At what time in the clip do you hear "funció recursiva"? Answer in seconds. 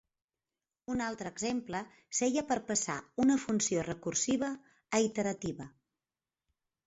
3.43-4.51